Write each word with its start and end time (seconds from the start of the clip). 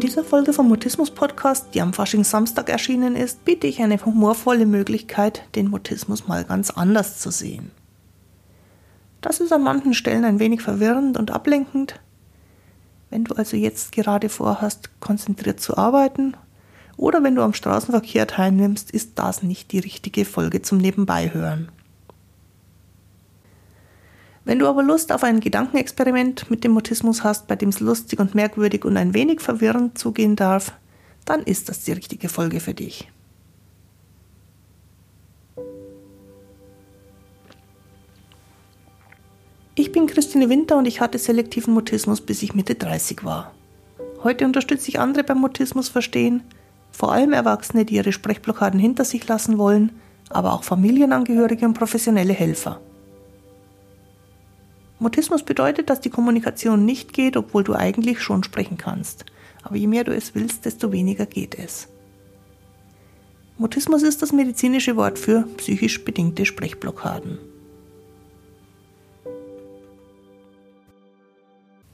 In 0.00 0.06
dieser 0.06 0.24
Folge 0.24 0.54
vom 0.54 0.66
Mutismus 0.66 1.10
Podcast, 1.10 1.74
die 1.74 1.82
am 1.82 1.92
Fasching-Samstag 1.92 2.70
erschienen 2.70 3.16
ist, 3.16 3.44
biete 3.44 3.66
ich 3.66 3.82
eine 3.82 4.02
humorvolle 4.02 4.64
Möglichkeit, 4.64 5.42
den 5.54 5.68
Mutismus 5.68 6.26
mal 6.26 6.42
ganz 6.44 6.70
anders 6.70 7.18
zu 7.18 7.30
sehen. 7.30 7.70
Das 9.20 9.40
ist 9.40 9.52
an 9.52 9.62
manchen 9.62 9.92
Stellen 9.92 10.24
ein 10.24 10.38
wenig 10.38 10.62
verwirrend 10.62 11.18
und 11.18 11.30
ablenkend. 11.30 12.00
Wenn 13.10 13.24
du 13.24 13.34
also 13.34 13.58
jetzt 13.58 13.92
gerade 13.92 14.30
vorhast, 14.30 14.88
konzentriert 15.00 15.60
zu 15.60 15.76
arbeiten, 15.76 16.34
oder 16.96 17.22
wenn 17.22 17.34
du 17.34 17.42
am 17.42 17.52
Straßenverkehr 17.52 18.26
teilnimmst, 18.26 18.90
ist 18.92 19.18
das 19.18 19.42
nicht 19.42 19.70
die 19.70 19.80
richtige 19.80 20.24
Folge 20.24 20.62
zum 20.62 20.78
Nebenbeihören. 20.78 21.68
Wenn 24.44 24.58
du 24.58 24.66
aber 24.66 24.82
Lust 24.82 25.12
auf 25.12 25.22
ein 25.22 25.40
Gedankenexperiment 25.40 26.50
mit 26.50 26.64
dem 26.64 26.72
Mutismus 26.72 27.24
hast, 27.24 27.46
bei 27.46 27.56
dem 27.56 27.68
es 27.68 27.80
lustig 27.80 28.18
und 28.20 28.34
merkwürdig 28.34 28.84
und 28.84 28.96
ein 28.96 29.14
wenig 29.14 29.40
verwirrend 29.40 29.98
zugehen 29.98 30.34
darf, 30.34 30.72
dann 31.24 31.42
ist 31.42 31.68
das 31.68 31.84
die 31.84 31.92
richtige 31.92 32.28
Folge 32.28 32.60
für 32.60 32.74
dich. 32.74 33.08
Ich 39.74 39.92
bin 39.92 40.06
Christine 40.06 40.48
Winter 40.48 40.76
und 40.76 40.86
ich 40.86 41.00
hatte 41.00 41.18
selektiven 41.18 41.72
Mutismus, 41.72 42.20
bis 42.20 42.42
ich 42.42 42.54
Mitte 42.54 42.74
30 42.74 43.24
war. 43.24 43.54
Heute 44.22 44.44
unterstütze 44.44 44.88
ich 44.88 44.98
andere 44.98 45.24
beim 45.24 45.38
Mutismus 45.38 45.88
verstehen, 45.88 46.42
vor 46.90 47.12
allem 47.12 47.32
Erwachsene, 47.32 47.84
die 47.84 47.94
ihre 47.94 48.12
Sprechblockaden 48.12 48.80
hinter 48.80 49.04
sich 49.04 49.26
lassen 49.26 49.56
wollen, 49.58 49.92
aber 50.28 50.52
auch 50.52 50.64
Familienangehörige 50.64 51.64
und 51.64 51.74
professionelle 51.74 52.32
Helfer. 52.32 52.80
Mutismus 55.00 55.42
bedeutet, 55.42 55.88
dass 55.88 56.02
die 56.02 56.10
Kommunikation 56.10 56.84
nicht 56.84 57.14
geht, 57.14 57.38
obwohl 57.38 57.64
du 57.64 57.74
eigentlich 57.74 58.20
schon 58.20 58.44
sprechen 58.44 58.76
kannst. 58.76 59.24
Aber 59.62 59.76
je 59.76 59.86
mehr 59.86 60.04
du 60.04 60.14
es 60.14 60.34
willst, 60.34 60.66
desto 60.66 60.92
weniger 60.92 61.24
geht 61.24 61.58
es. 61.58 61.88
Mutismus 63.56 64.02
ist 64.02 64.20
das 64.20 64.32
medizinische 64.32 64.96
Wort 64.96 65.18
für 65.18 65.42
psychisch 65.56 66.04
bedingte 66.04 66.44
Sprechblockaden. 66.44 67.38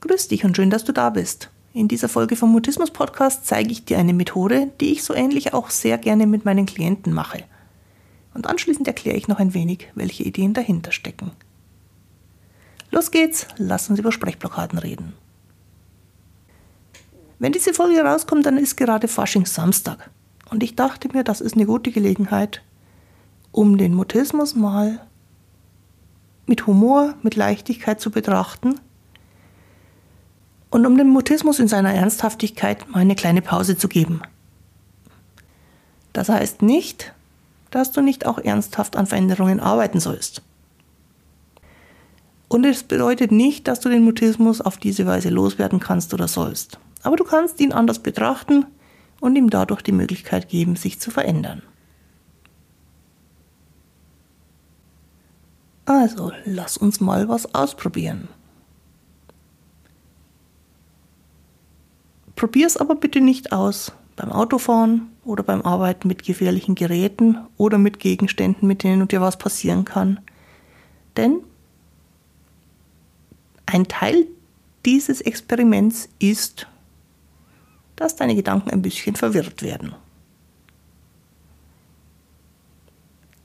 Grüß 0.00 0.28
dich 0.28 0.44
und 0.44 0.56
schön, 0.56 0.70
dass 0.70 0.84
du 0.84 0.92
da 0.92 1.10
bist. 1.10 1.50
In 1.72 1.88
dieser 1.88 2.08
Folge 2.08 2.34
vom 2.34 2.50
Mutismus 2.50 2.90
Podcast 2.90 3.46
zeige 3.46 3.70
ich 3.70 3.84
dir 3.84 3.98
eine 3.98 4.14
Methode, 4.14 4.72
die 4.80 4.92
ich 4.92 5.04
so 5.04 5.14
ähnlich 5.14 5.54
auch 5.54 5.70
sehr 5.70 5.98
gerne 5.98 6.26
mit 6.26 6.44
meinen 6.44 6.66
Klienten 6.66 7.12
mache. 7.12 7.44
Und 8.34 8.48
anschließend 8.48 8.86
erkläre 8.88 9.16
ich 9.16 9.28
noch 9.28 9.38
ein 9.38 9.54
wenig, 9.54 9.88
welche 9.94 10.24
Ideen 10.24 10.54
dahinter 10.54 10.90
stecken. 10.90 11.30
Los 12.96 13.10
geht's, 13.10 13.46
lass 13.58 13.90
uns 13.90 13.98
über 13.98 14.10
Sprechblockaden 14.10 14.78
reden. 14.78 15.12
Wenn 17.38 17.52
diese 17.52 17.74
Folge 17.74 18.00
rauskommt, 18.00 18.46
dann 18.46 18.56
ist 18.56 18.78
gerade 18.78 19.06
Faschings-Samstag. 19.06 20.08
Und 20.48 20.62
ich 20.62 20.76
dachte 20.76 21.08
mir, 21.12 21.22
das 21.22 21.42
ist 21.42 21.56
eine 21.56 21.66
gute 21.66 21.90
Gelegenheit, 21.90 22.62
um 23.52 23.76
den 23.76 23.92
Mutismus 23.92 24.54
mal 24.54 25.06
mit 26.46 26.66
Humor, 26.66 27.16
mit 27.20 27.36
Leichtigkeit 27.36 28.00
zu 28.00 28.10
betrachten 28.10 28.80
und 30.70 30.86
um 30.86 30.96
dem 30.96 31.08
Mutismus 31.08 31.58
in 31.58 31.68
seiner 31.68 31.92
Ernsthaftigkeit 31.92 32.88
mal 32.88 33.00
eine 33.00 33.14
kleine 33.14 33.42
Pause 33.42 33.76
zu 33.76 33.88
geben. 33.88 34.22
Das 36.14 36.30
heißt 36.30 36.62
nicht, 36.62 37.12
dass 37.70 37.92
du 37.92 38.00
nicht 38.00 38.24
auch 38.24 38.38
ernsthaft 38.38 38.96
an 38.96 39.06
Veränderungen 39.06 39.60
arbeiten 39.60 40.00
sollst. 40.00 40.40
Und 42.56 42.64
es 42.64 42.84
bedeutet 42.84 43.32
nicht, 43.32 43.68
dass 43.68 43.80
du 43.80 43.90
den 43.90 44.02
Mutismus 44.02 44.62
auf 44.62 44.78
diese 44.78 45.04
Weise 45.04 45.28
loswerden 45.28 45.78
kannst 45.78 46.14
oder 46.14 46.26
sollst. 46.26 46.78
Aber 47.02 47.14
du 47.16 47.22
kannst 47.22 47.60
ihn 47.60 47.70
anders 47.70 47.98
betrachten 47.98 48.64
und 49.20 49.36
ihm 49.36 49.50
dadurch 49.50 49.82
die 49.82 49.92
Möglichkeit 49.92 50.48
geben, 50.48 50.74
sich 50.74 50.98
zu 50.98 51.10
verändern. 51.10 51.60
Also, 55.84 56.32
lass 56.46 56.78
uns 56.78 56.98
mal 56.98 57.28
was 57.28 57.54
ausprobieren. 57.54 58.28
Probier's 62.36 62.78
aber 62.78 62.94
bitte 62.94 63.20
nicht 63.20 63.52
aus 63.52 63.92
beim 64.16 64.32
Autofahren 64.32 65.10
oder 65.26 65.42
beim 65.42 65.60
Arbeiten 65.60 66.08
mit 66.08 66.24
gefährlichen 66.24 66.74
Geräten 66.74 67.36
oder 67.58 67.76
mit 67.76 67.98
Gegenständen, 67.98 68.66
mit 68.66 68.82
denen 68.82 69.08
dir 69.08 69.20
was 69.20 69.36
passieren 69.36 69.84
kann. 69.84 70.20
Denn 71.18 71.42
ein 73.66 73.88
Teil 73.88 74.26
dieses 74.84 75.20
Experiments 75.20 76.08
ist, 76.18 76.66
dass 77.96 78.16
deine 78.16 78.36
Gedanken 78.36 78.70
ein 78.70 78.82
bisschen 78.82 79.16
verwirrt 79.16 79.62
werden. 79.62 79.94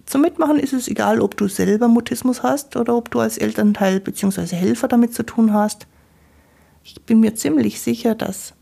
Zum 0.05 0.21
Mitmachen 0.21 0.59
ist 0.59 0.73
es 0.73 0.89
egal, 0.89 1.21
ob 1.21 1.37
du 1.37 1.47
selber 1.47 1.87
Mutismus 1.87 2.43
hast 2.43 2.75
oder 2.75 2.95
ob 2.95 3.09
du 3.11 3.19
als 3.19 3.37
Elternteil 3.37 4.01
bzw. 4.01 4.55
Helfer 4.55 4.89
damit 4.89 5.13
zu 5.13 5.23
tun 5.23 5.53
hast. 5.53 5.87
Ich 6.83 7.01
bin 7.03 7.21
mir 7.21 7.33
ziemlich 7.35 7.79
sicher, 7.79 8.13
dass 8.13 8.53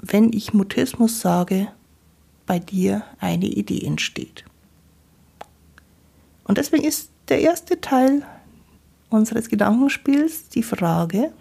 wenn 0.00 0.32
ich 0.32 0.54
Mutismus 0.54 1.20
sage, 1.20 1.68
bei 2.46 2.58
dir 2.58 3.04
eine 3.18 3.46
Idee 3.46 3.84
entsteht. 3.84 4.44
Und 6.44 6.58
deswegen 6.58 6.84
ist 6.84 7.10
der 7.28 7.40
erste 7.40 7.80
Teil 7.80 8.22
unseres 9.12 9.48
Gedankenspiels 9.48 10.48
die 10.48 10.62
Frage, 10.62 11.32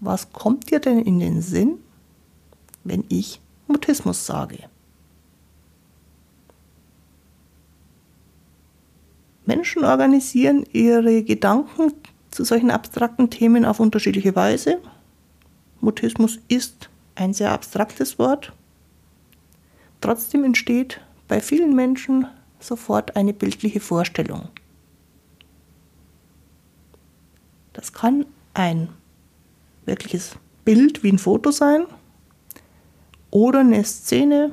was 0.00 0.32
kommt 0.32 0.70
dir 0.70 0.80
denn 0.80 1.00
in 1.00 1.18
den 1.18 1.42
Sinn, 1.42 1.78
wenn 2.84 3.04
ich 3.08 3.40
Mutismus 3.66 4.26
sage? 4.26 4.58
Menschen 9.44 9.84
organisieren 9.84 10.64
ihre 10.72 11.22
Gedanken 11.22 11.94
zu 12.30 12.44
solchen 12.44 12.70
abstrakten 12.70 13.30
Themen 13.30 13.64
auf 13.64 13.80
unterschiedliche 13.80 14.36
Weise. 14.36 14.78
Mutismus 15.80 16.38
ist 16.48 16.90
ein 17.14 17.32
sehr 17.32 17.52
abstraktes 17.52 18.18
Wort. 18.18 18.52
Trotzdem 20.00 20.44
entsteht 20.44 21.00
bei 21.26 21.40
vielen 21.40 21.74
Menschen 21.74 22.26
sofort 22.60 23.16
eine 23.16 23.32
bildliche 23.32 23.80
Vorstellung. 23.80 24.48
Das 27.78 27.92
kann 27.92 28.26
ein 28.54 28.88
wirkliches 29.86 30.34
Bild 30.64 31.04
wie 31.04 31.12
ein 31.12 31.18
Foto 31.20 31.52
sein 31.52 31.86
oder 33.30 33.60
eine 33.60 33.84
Szene, 33.84 34.50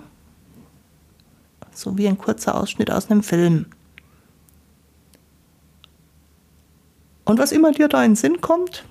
so 1.72 1.98
wie 1.98 2.08
ein 2.08 2.20
kurzer 2.20 2.54
Ausschnitt 2.54 2.92
aus 2.92 3.10
einem 3.10 3.24
Film. 3.24 3.66
Und 7.24 7.40
was 7.40 7.52
immer 7.52 7.72
dir 7.72 7.88
da 7.88 8.04
in 8.04 8.12
den 8.12 8.16
Sinn 8.16 8.42
kommt, 8.42 8.86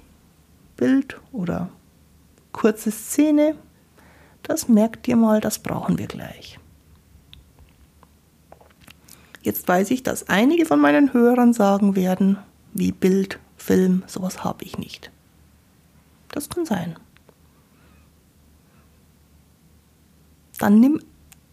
Bild 0.76 1.20
oder 1.30 1.68
kurze 2.50 2.90
Szene, 2.90 3.54
das 4.42 4.66
merkt 4.66 5.06
dir 5.06 5.14
mal, 5.14 5.40
das 5.40 5.60
brauchen 5.60 5.96
wir 5.96 6.08
gleich. 6.08 6.58
Jetzt 9.42 9.68
weiß 9.68 9.92
ich, 9.92 10.02
dass 10.02 10.28
einige 10.28 10.66
von 10.66 10.80
meinen 10.80 11.12
Hörern 11.12 11.52
sagen 11.52 11.94
werden, 11.94 12.36
wie 12.72 12.90
Bild 12.90 13.38
Film, 13.64 14.02
sowas 14.06 14.44
habe 14.44 14.62
ich 14.62 14.76
nicht. 14.76 15.10
Das 16.28 16.50
kann 16.50 16.66
sein. 16.66 16.96
Dann 20.58 20.80
nimm 20.80 21.00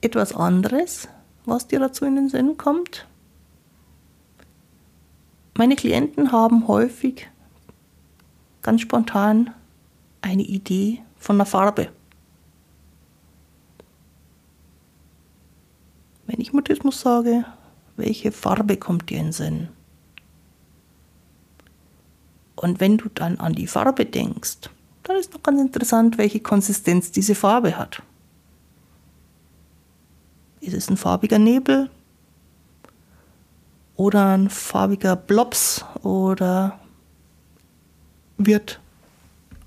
etwas 0.01 0.35
anderes, 0.35 1.07
was 1.45 1.67
dir 1.67 1.79
dazu 1.79 2.03
in 2.03 2.17
den 2.17 2.27
Sinn 2.27 2.57
kommt. 2.57 3.07
Meine 5.57 5.77
Klienten 5.77 6.33
haben 6.33 6.67
häufig 6.67 7.29
ganz 8.61 8.81
spontan 8.81 9.51
eine 10.21 10.43
Idee 10.43 11.01
von 11.17 11.37
einer 11.37 11.45
Farbe. 11.45 11.93
Wenn 16.27 16.41
ich 16.41 16.51
Mutismus 16.51 16.99
sage, 16.99 17.45
welche 17.95 18.33
Farbe 18.33 18.75
kommt 18.75 19.09
dir 19.09 19.19
in 19.19 19.27
den 19.27 19.31
Sinn? 19.31 19.69
Und 22.61 22.79
wenn 22.79 22.97
du 22.97 23.09
dann 23.09 23.39
an 23.39 23.53
die 23.53 23.65
Farbe 23.65 24.05
denkst, 24.05 24.69
dann 25.03 25.15
ist 25.17 25.33
noch 25.33 25.41
ganz 25.41 25.59
interessant, 25.59 26.19
welche 26.19 26.39
Konsistenz 26.39 27.11
diese 27.11 27.33
Farbe 27.33 27.75
hat. 27.75 28.03
Ist 30.59 30.75
es 30.75 30.87
ein 30.87 30.95
farbiger 30.95 31.39
Nebel 31.39 31.89
oder 33.95 34.37
ein 34.37 34.51
farbiger 34.51 35.15
Blobs 35.15 35.83
oder 36.03 36.79
wird 38.37 38.79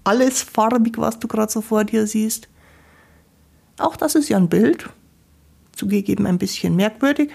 alles 0.05 0.43
farbig, 0.43 0.97
was 0.97 1.19
du 1.19 1.27
gerade 1.27 1.51
so 1.51 1.63
vor 1.63 1.83
dir 1.83 2.07
siehst? 2.07 2.49
Auch 3.77 3.97
das 3.97 4.15
ist 4.15 4.29
ja 4.29 4.37
ein 4.37 4.49
Bild, 4.49 4.89
zugegeben 5.73 6.27
ein 6.27 6.39
bisschen 6.39 6.77
merkwürdig, 6.77 7.33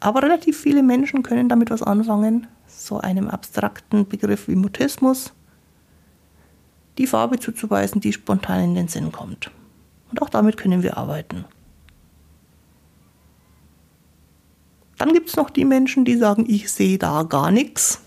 aber 0.00 0.22
relativ 0.22 0.58
viele 0.60 0.82
Menschen 0.82 1.22
können 1.22 1.48
damit 1.48 1.70
was 1.70 1.82
anfangen 1.82 2.46
so 2.66 2.98
einem 2.98 3.28
abstrakten 3.28 4.06
Begriff 4.08 4.48
wie 4.48 4.54
Mutismus. 4.54 5.32
die 6.98 7.06
Farbe 7.06 7.38
zuzuweisen, 7.38 8.00
die 8.00 8.12
spontan 8.12 8.64
in 8.64 8.74
den 8.74 8.88
Sinn 8.88 9.12
kommt. 9.12 9.52
Und 10.10 10.20
auch 10.20 10.28
damit 10.28 10.56
können 10.56 10.82
wir 10.82 10.96
arbeiten. 10.96 11.44
Dann 14.98 15.12
gibt 15.12 15.28
es 15.28 15.36
noch 15.36 15.48
die 15.48 15.64
Menschen, 15.64 16.04
die 16.04 16.16
sagen, 16.16 16.44
ich 16.48 16.72
sehe 16.72 16.98
da 16.98 17.22
gar 17.22 17.52
nichts. 17.52 18.00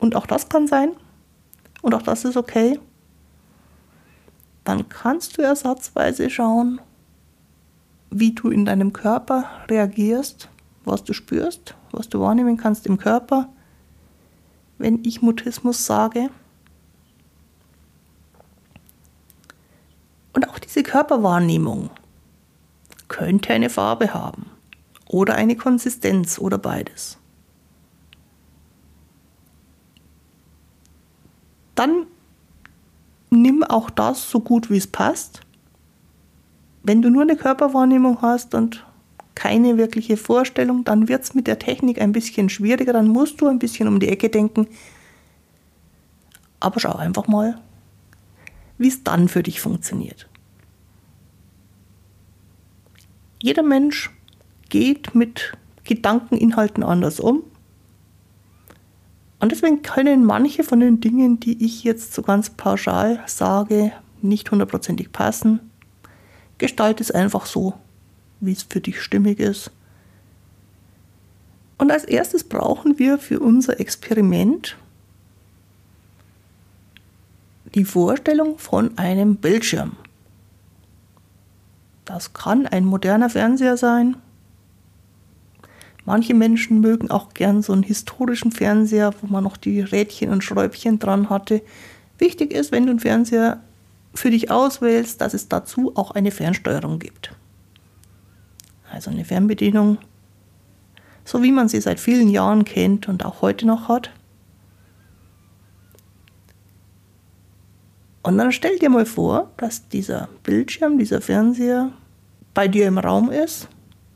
Und 0.00 0.16
auch 0.16 0.26
das 0.26 0.48
kann 0.48 0.66
sein. 0.66 0.96
Und 1.80 1.94
auch 1.94 2.02
das 2.02 2.24
ist 2.24 2.36
okay. 2.36 2.80
Dann 4.64 4.88
kannst 4.88 5.38
du 5.38 5.42
ersatzweise 5.42 6.28
schauen, 6.28 6.80
wie 8.10 8.32
du 8.32 8.50
in 8.50 8.64
deinem 8.64 8.92
Körper 8.92 9.44
reagierst, 9.68 10.48
was 10.84 11.04
du 11.04 11.12
spürst, 11.12 11.74
was 11.92 12.08
du 12.08 12.20
wahrnehmen 12.20 12.56
kannst 12.56 12.86
im 12.86 12.98
Körper, 12.98 13.48
wenn 14.78 15.04
ich 15.04 15.22
Mutismus 15.22 15.86
sage. 15.86 16.30
Und 20.32 20.48
auch 20.48 20.58
diese 20.58 20.82
Körperwahrnehmung 20.82 21.90
könnte 23.08 23.52
eine 23.52 23.70
Farbe 23.70 24.12
haben 24.12 24.46
oder 25.08 25.34
eine 25.34 25.56
Konsistenz 25.56 26.38
oder 26.38 26.58
beides. 26.58 27.18
Dann 31.74 32.06
nimm 33.30 33.62
auch 33.62 33.90
das 33.90 34.30
so 34.30 34.40
gut 34.40 34.70
wie 34.70 34.78
es 34.78 34.86
passt. 34.86 35.40
Wenn 36.88 37.02
du 37.02 37.10
nur 37.10 37.22
eine 37.22 37.34
Körperwahrnehmung 37.34 38.22
hast 38.22 38.54
und 38.54 38.86
keine 39.34 39.76
wirkliche 39.76 40.16
Vorstellung, 40.16 40.84
dann 40.84 41.08
wird 41.08 41.24
es 41.24 41.34
mit 41.34 41.48
der 41.48 41.58
Technik 41.58 42.00
ein 42.00 42.12
bisschen 42.12 42.48
schwieriger, 42.48 42.92
dann 42.92 43.08
musst 43.08 43.40
du 43.40 43.48
ein 43.48 43.58
bisschen 43.58 43.88
um 43.88 43.98
die 43.98 44.08
Ecke 44.08 44.30
denken. 44.30 44.68
Aber 46.60 46.78
schau 46.78 46.94
einfach 46.94 47.26
mal, 47.26 47.60
wie 48.78 48.86
es 48.86 49.02
dann 49.02 49.26
für 49.26 49.42
dich 49.42 49.60
funktioniert. 49.60 50.28
Jeder 53.42 53.64
Mensch 53.64 54.12
geht 54.68 55.12
mit 55.12 55.54
Gedankeninhalten 55.82 56.84
anders 56.84 57.18
um. 57.18 57.42
Und 59.40 59.50
deswegen 59.50 59.82
können 59.82 60.24
manche 60.24 60.62
von 60.62 60.78
den 60.78 61.00
Dingen, 61.00 61.40
die 61.40 61.64
ich 61.64 61.82
jetzt 61.82 62.14
so 62.14 62.22
ganz 62.22 62.50
pauschal 62.50 63.24
sage, 63.26 63.90
nicht 64.22 64.52
hundertprozentig 64.52 65.10
passen. 65.10 65.65
Gestalt 66.58 67.00
es 67.00 67.10
einfach 67.10 67.46
so, 67.46 67.74
wie 68.40 68.52
es 68.52 68.62
für 68.62 68.80
dich 68.80 69.00
stimmig 69.00 69.40
ist. 69.40 69.70
Und 71.78 71.90
als 71.90 72.04
erstes 72.04 72.44
brauchen 72.44 72.98
wir 72.98 73.18
für 73.18 73.40
unser 73.40 73.78
Experiment 73.80 74.76
die 77.74 77.84
Vorstellung 77.84 78.58
von 78.58 78.96
einem 78.96 79.36
Bildschirm. 79.36 79.96
Das 82.06 82.32
kann 82.32 82.66
ein 82.66 82.84
moderner 82.84 83.28
Fernseher 83.28 83.76
sein. 83.76 84.16
Manche 86.06 86.34
Menschen 86.34 86.80
mögen 86.80 87.10
auch 87.10 87.34
gern 87.34 87.62
so 87.62 87.72
einen 87.72 87.82
historischen 87.82 88.52
Fernseher, 88.52 89.12
wo 89.20 89.26
man 89.26 89.42
noch 89.42 89.56
die 89.56 89.80
Rädchen 89.80 90.30
und 90.30 90.44
Schräubchen 90.44 91.00
dran 91.00 91.28
hatte. 91.28 91.62
Wichtig 92.18 92.52
ist, 92.52 92.70
wenn 92.70 92.86
du 92.86 92.90
einen 92.90 93.00
Fernseher 93.00 93.60
für 94.16 94.30
dich 94.30 94.50
auswählst, 94.50 95.20
dass 95.20 95.34
es 95.34 95.48
dazu 95.48 95.92
auch 95.94 96.10
eine 96.10 96.30
Fernsteuerung 96.30 96.98
gibt. 96.98 97.32
Also 98.90 99.10
eine 99.10 99.24
Fernbedienung, 99.24 99.98
so 101.24 101.42
wie 101.42 101.52
man 101.52 101.68
sie 101.68 101.80
seit 101.80 102.00
vielen 102.00 102.28
Jahren 102.28 102.64
kennt 102.64 103.08
und 103.08 103.24
auch 103.24 103.42
heute 103.42 103.66
noch 103.66 103.88
hat. 103.88 104.10
Und 108.22 108.38
dann 108.38 108.50
stell 108.50 108.78
dir 108.78 108.90
mal 108.90 109.06
vor, 109.06 109.52
dass 109.56 109.88
dieser 109.88 110.28
Bildschirm, 110.42 110.98
dieser 110.98 111.20
Fernseher 111.20 111.92
bei 112.54 112.66
dir 112.66 112.88
im 112.88 112.98
Raum 112.98 113.30
ist 113.30 113.68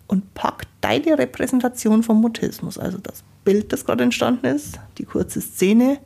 und 0.08 0.35
pack 0.35 0.67
deine 0.81 1.19
Repräsentation 1.19 2.03
vom 2.03 2.20
Mutismus, 2.20 2.79
also 2.79 2.99
das 2.99 3.23
Bild, 3.44 3.73
das 3.73 3.85
gerade 3.85 4.03
entstanden 4.03 4.46
ist, 4.46 4.81
die 4.99 5.05
kurze 5.05 5.41
Szene 5.41 5.99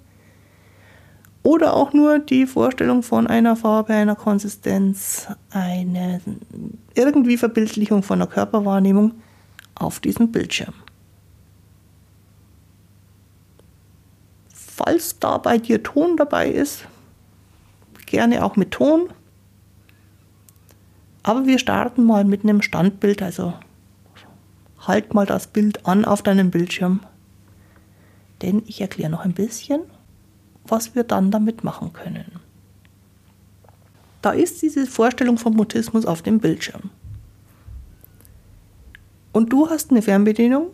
oder 1.44 1.75
auch 1.75 1.93
nur 1.93 2.19
die 2.19 2.46
Vorstellung 2.46 3.02
von 3.02 3.26
einer 3.29 3.55
Farbe, 3.55 3.93
einer 3.93 4.17
Konsistenz, 4.17 5.29
eine 5.50 6.20
irgendwie 6.94 7.37
Verbildlichung 7.37 8.02
von 8.02 8.19
der 8.19 8.29
Körperwahrnehmung 8.29 9.12
auf 9.75 10.00
diesem 10.00 10.32
Bildschirm. 10.32 10.75
Falls 14.49 15.19
da 15.20 15.38
bei 15.38 15.58
dir 15.58 15.82
Ton 15.82 16.17
dabei 16.17 16.49
ist, 16.49 16.87
gerne 18.06 18.43
auch 18.43 18.56
mit 18.56 18.70
Ton. 18.70 19.11
Aber 21.23 21.47
wir 21.47 21.58
starten 21.58 22.05
mal 22.05 22.25
mit 22.25 22.43
einem 22.43 22.62
Standbild, 22.62 23.23
also 23.23 23.52
halt 24.79 25.12
mal 25.12 25.26
das 25.26 25.47
Bild 25.47 25.87
an 25.87 26.06
auf 26.06 26.23
deinem 26.23 26.50
Bildschirm. 26.50 27.00
Denn 28.40 28.62
ich 28.67 28.81
erkläre 28.81 29.11
noch 29.11 29.25
ein 29.25 29.35
bisschen, 29.35 29.82
was 30.66 30.94
wir 30.94 31.05
dann 31.05 31.31
damit 31.31 31.64
machen 31.64 31.93
können. 31.93 32.40
Da 34.22 34.31
ist 34.31 34.62
diese 34.62 34.87
Vorstellung 34.87 35.37
vom 35.37 35.55
Mutismus 35.55 36.06
auf 36.06 36.22
dem 36.22 36.38
Bildschirm. 36.38 36.90
Und 39.32 39.52
du 39.52 39.69
hast 39.69 39.90
eine 39.90 40.00
Fernbedienung, 40.00 40.69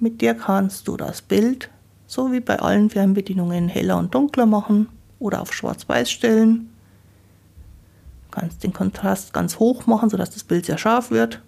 mit 0.00 0.22
der 0.22 0.34
kannst 0.34 0.88
du 0.88 0.96
das 0.96 1.20
Bild, 1.20 1.68
so 2.06 2.32
wie 2.32 2.40
bei 2.40 2.60
allen 2.60 2.90
Fernbedienungen, 2.90 3.68
heller 3.68 3.98
und 3.98 4.14
dunkler 4.14 4.46
machen 4.46 4.88
oder 5.18 5.42
auf 5.42 5.52
schwarz-weiß 5.52 6.10
stellen. 6.10 6.70
Du 8.30 8.40
kannst 8.40 8.62
den 8.62 8.72
Kontrast 8.72 9.32
ganz 9.32 9.58
hoch 9.58 9.86
machen, 9.86 10.08
sodass 10.08 10.30
das 10.30 10.44
Bild 10.44 10.66
sehr 10.66 10.78
scharf 10.78 11.10
wird. 11.10 11.42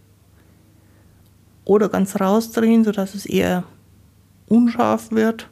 Oder 1.65 1.89
ganz 1.89 2.21
rausdrehen, 2.21 2.85
sodass 2.85 3.15
es 3.15 3.27
eher 3.27 3.65
unscharf 4.49 5.13
wird. 5.13 5.49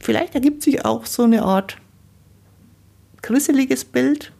Vielleicht 0.00 0.34
ergibt 0.34 0.62
sich 0.62 0.84
auch 0.84 1.04
so 1.04 1.22
eine 1.22 1.42
Art 1.42 1.76
grisseliges 3.22 3.84
Bild. 3.84 4.32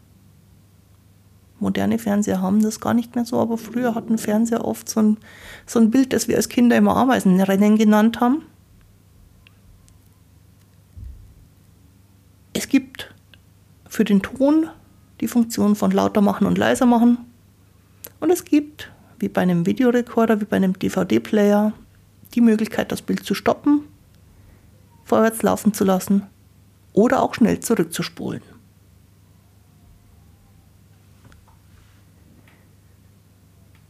Moderne 1.61 1.99
Fernseher 1.99 2.41
haben 2.41 2.62
das 2.62 2.81
gar 2.81 2.95
nicht 2.95 3.15
mehr 3.15 3.27
so, 3.27 3.39
aber 3.39 3.59
früher 3.59 3.95
hatten 3.95 4.17
Fernseher 4.17 4.65
oft 4.65 4.89
so 4.89 5.01
ein, 5.01 5.17
so 5.67 5.79
ein 5.79 5.90
Bild, 5.90 6.14
das 6.14 6.26
wir 6.26 6.37
als 6.37 6.49
Kinder 6.49 6.76
immer 6.76 6.97
Ameisenrennen 6.97 7.76
genannt 7.76 8.21
haben. 8.21 8.43
Es 12.55 12.67
gibt 12.67 13.14
für 13.87 14.05
den 14.05 14.23
Ton 14.23 14.71
die 15.21 15.29
Funktion 15.29 15.76
von 15.76 15.90
lauter 15.90 16.23
machen 16.23 16.47
und 16.47 16.57
leiser 16.57 16.87
machen. 16.87 17.19
Und 18.21 18.31
es 18.31 18.47
gibt, 18.47 18.90
wie 19.19 19.29
bei 19.29 19.43
einem 19.43 19.67
Videorekorder, 19.67 20.40
wie 20.40 20.47
bei 20.47 20.57
einem 20.57 20.79
DVD-Player, 20.79 21.75
die 22.35 22.40
Möglichkeit, 22.40 22.90
das 22.90 23.02
Bild 23.02 23.25
zu 23.25 23.35
stoppen, 23.35 23.83
vorwärts 25.11 25.43
laufen 25.43 25.75
zu 25.75 25.85
lassen 25.85 26.26
oder 26.93 27.23
auch 27.23 27.35
schnell 27.35 27.61
zurückzuspulen. 27.61 28.43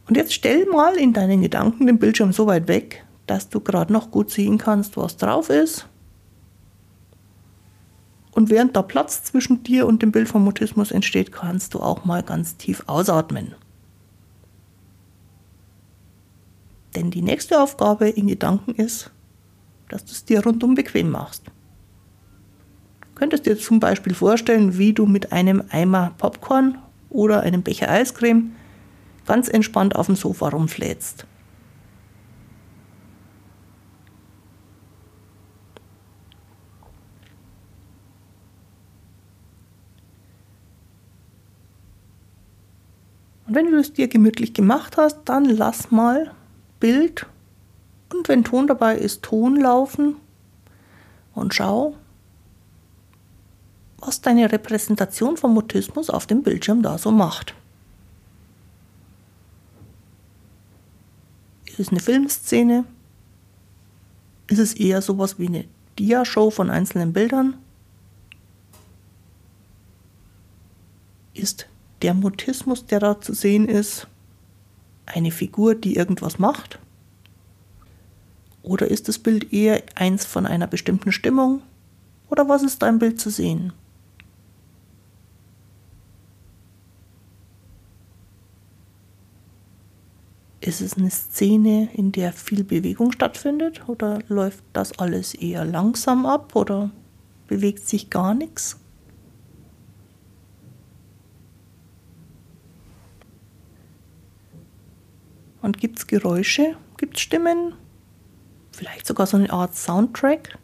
Und 0.07 0.17
jetzt 0.17 0.33
stell 0.33 0.65
mal 0.65 0.97
in 0.97 1.13
deinen 1.13 1.41
Gedanken 1.41 1.87
den 1.87 1.99
Bildschirm 1.99 2.33
so 2.33 2.45
weit 2.45 2.67
weg, 2.67 3.05
dass 3.27 3.47
du 3.47 3.61
gerade 3.61 3.93
noch 3.93 4.11
gut 4.11 4.29
sehen 4.29 4.57
kannst, 4.57 4.97
was 4.97 5.15
drauf 5.15 5.49
ist 5.49 5.87
und 8.31 8.49
während 8.49 8.75
da 8.75 8.81
Platz 8.81 9.23
zwischen 9.23 9.63
dir 9.63 9.85
und 9.85 10.01
dem 10.01 10.11
Bild 10.11 10.27
vom 10.27 10.43
Mutismus 10.43 10.91
entsteht, 10.91 11.31
kannst 11.31 11.73
du 11.73 11.79
auch 11.79 12.05
mal 12.05 12.23
ganz 12.23 12.57
tief 12.57 12.83
ausatmen. 12.87 13.53
Denn 16.95 17.11
die 17.11 17.21
nächste 17.21 17.61
Aufgabe 17.61 18.09
in 18.09 18.27
Gedanken 18.27 18.73
ist, 18.73 19.11
dass 19.91 20.05
du 20.05 20.11
es 20.11 20.25
dir 20.25 20.43
rundum 20.43 20.75
bequem 20.75 21.09
machst. 21.09 21.45
Du 23.01 23.15
könntest 23.15 23.45
dir 23.45 23.57
zum 23.57 23.79
Beispiel 23.79 24.13
vorstellen, 24.13 24.77
wie 24.77 24.93
du 24.93 25.05
mit 25.05 25.31
einem 25.31 25.63
Eimer 25.69 26.13
Popcorn 26.17 26.77
oder 27.09 27.41
einem 27.41 27.61
Becher 27.61 27.89
Eiscreme 27.89 28.55
ganz 29.27 29.47
entspannt 29.47 29.95
auf 29.95 30.07
dem 30.07 30.15
Sofa 30.15 30.49
rumflätst. 30.49 31.25
Und 43.47 43.55
wenn 43.55 43.69
du 43.69 43.77
es 43.77 43.91
dir 43.91 44.07
gemütlich 44.07 44.53
gemacht 44.53 44.95
hast, 44.95 45.23
dann 45.25 45.43
lass 45.43 45.91
mal 45.91 46.31
Bild 46.79 47.27
und 48.13 48.27
wenn 48.27 48.43
Ton 48.43 48.67
dabei 48.67 48.97
ist, 48.97 49.23
Ton 49.23 49.55
laufen 49.55 50.15
und 51.33 51.53
schau, 51.53 51.95
was 53.97 54.21
deine 54.21 54.51
Repräsentation 54.51 55.37
vom 55.37 55.53
Mutismus 55.53 56.09
auf 56.09 56.25
dem 56.25 56.43
Bildschirm 56.43 56.81
da 56.81 56.97
so 56.97 57.11
macht. 57.11 57.53
Ist 61.65 61.79
es 61.79 61.89
eine 61.89 61.99
Filmszene? 61.99 62.83
Ist 64.47 64.59
es 64.59 64.73
eher 64.73 65.01
sowas 65.01 65.39
wie 65.39 65.47
eine 65.47 65.65
Dia-Show 65.97 66.49
von 66.49 66.69
einzelnen 66.69 67.13
Bildern 67.13 67.55
ist 71.33 71.67
der 72.01 72.13
Mutismus, 72.13 72.85
der 72.85 72.99
da 72.99 73.19
zu 73.19 73.33
sehen 73.33 73.67
ist, 73.67 74.07
eine 75.05 75.31
Figur, 75.31 75.75
die 75.75 75.95
irgendwas 75.95 76.39
macht? 76.39 76.79
Oder 78.63 78.89
ist 78.89 79.07
das 79.07 79.19
Bild 79.19 79.51
eher 79.53 79.83
eins 79.95 80.25
von 80.25 80.45
einer 80.45 80.67
bestimmten 80.67 81.11
Stimmung? 81.11 81.61
Oder 82.29 82.47
was 82.47 82.63
ist 82.63 82.81
dein 82.81 82.99
Bild 82.99 83.19
zu 83.19 83.29
sehen? 83.29 83.73
Ist 90.61 90.79
es 90.79 90.95
eine 90.95 91.09
Szene, 91.09 91.89
in 91.93 92.11
der 92.11 92.31
viel 92.31 92.63
Bewegung 92.63 93.11
stattfindet? 93.11 93.89
Oder 93.89 94.19
läuft 94.27 94.63
das 94.73 94.97
alles 94.99 95.33
eher 95.33 95.65
langsam 95.65 96.27
ab? 96.27 96.55
Oder 96.55 96.91
bewegt 97.47 97.87
sich 97.87 98.11
gar 98.11 98.35
nichts? 98.35 98.79
Und 105.63 105.79
gibt 105.79 105.97
es 105.97 106.07
Geräusche? 106.07 106.75
Gibt 106.97 107.17
es 107.17 107.21
Stimmen? 107.21 107.73
Vielleicht 108.71 109.05
sogar 109.05 109.27
so 109.27 109.37
eine 109.37 109.51
Art 109.51 109.75
Soundtrack? 109.75 110.57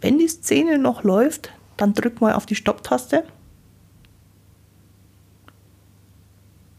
Wenn 0.00 0.18
die 0.18 0.28
Szene 0.28 0.78
noch 0.78 1.04
läuft, 1.04 1.52
dann 1.76 1.94
drück 1.94 2.20
mal 2.20 2.34
auf 2.34 2.46
die 2.46 2.54
Stopptaste. 2.54 3.24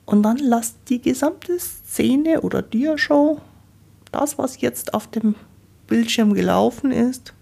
Und 0.05 0.23
dann 0.23 0.37
lass 0.37 0.75
die 0.89 1.01
gesamte 1.01 1.57
Szene 1.59 2.41
oder 2.41 2.61
Diashow, 2.61 3.39
das 4.11 4.37
was 4.37 4.59
jetzt 4.59 4.93
auf 4.93 5.07
dem 5.07 5.35
Bildschirm 5.87 6.33
gelaufen 6.33 6.91
ist, 6.91 7.33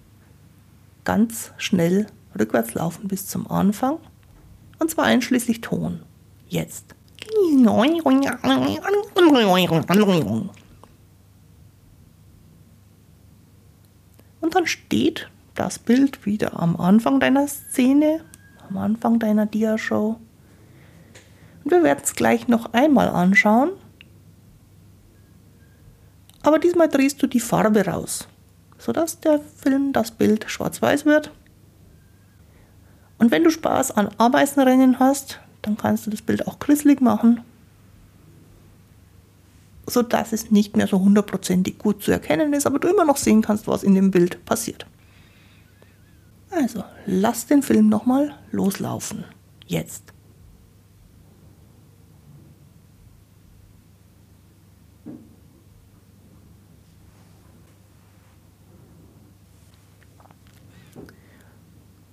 ganz 1.03 1.51
schnell 1.57 2.07
rückwärts 2.37 2.73
laufen 2.75 3.07
bis 3.07 3.27
zum 3.27 3.49
Anfang. 3.49 3.97
Und 4.79 4.89
zwar 4.89 5.05
einschließlich 5.05 5.61
Ton. 5.61 6.03
Jetzt. 6.47 6.95
Und 14.41 14.55
dann 14.55 14.65
steht 14.65 15.29
das 15.55 15.77
Bild 15.79 16.25
wieder 16.25 16.59
am 16.59 16.77
Anfang 16.77 17.19
deiner 17.19 17.47
Szene, 17.47 18.21
am 18.69 18.77
Anfang 18.77 19.19
deiner 19.19 19.45
Diashow. 19.45 20.17
Und 21.63 21.71
wir 21.71 21.83
werden 21.83 22.01
es 22.03 22.15
gleich 22.15 22.47
noch 22.47 22.73
einmal 22.73 23.09
anschauen. 23.09 23.71
Aber 26.41 26.57
diesmal 26.57 26.87
drehst 26.87 27.21
du 27.21 27.27
die 27.27 27.41
Farbe 27.41 27.85
raus, 27.85 28.27
sodass 28.77 29.19
der 29.19 29.39
Film, 29.39 29.91
das 29.91 30.11
Bild 30.11 30.45
schwarz-weiß 30.49 31.05
wird. 31.05 31.31
Und 33.19 33.31
wenn 33.31 33.43
du 33.43 33.51
Spaß 33.51 33.91
an 33.91 34.09
Ameisenrennen 34.17 34.99
hast, 34.99 35.39
dann 35.61 35.77
kannst 35.77 36.07
du 36.07 36.09
das 36.09 36.21
Bild 36.21 36.47
auch 36.47 36.57
grisselig 36.59 37.01
machen, 37.01 37.41
sodass 39.85 40.31
es 40.31 40.51
nicht 40.51 40.77
mehr 40.77 40.87
so 40.87 40.99
hundertprozentig 40.99 41.77
gut 41.77 42.01
zu 42.01 42.11
erkennen 42.11 42.53
ist, 42.53 42.65
aber 42.65 42.79
du 42.79 42.87
immer 42.87 43.05
noch 43.05 43.17
sehen 43.17 43.41
kannst, 43.41 43.67
was 43.67 43.83
in 43.83 43.95
dem 43.95 44.11
Bild 44.11 44.43
passiert. 44.45 44.85
Also, 46.51 46.83
lass 47.05 47.45
den 47.45 47.61
Film 47.61 47.89
nochmal 47.89 48.33
loslaufen. 48.51 49.25
Jetzt. 49.67 50.13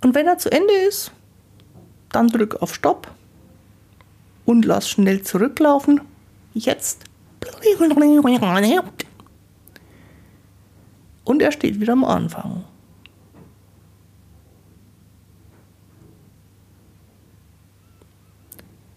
Und 0.06 0.14
wenn 0.14 0.28
er 0.28 0.38
zu 0.38 0.52
Ende 0.52 0.72
ist, 0.72 1.10
dann 2.12 2.28
drück 2.28 2.62
auf 2.62 2.76
Stopp 2.76 3.10
und 4.44 4.64
lass 4.64 4.88
schnell 4.88 5.24
zurücklaufen. 5.24 6.00
Jetzt. 6.54 7.02
Und 11.24 11.42
er 11.42 11.50
steht 11.50 11.80
wieder 11.80 11.94
am 11.94 12.04
Anfang. 12.04 12.62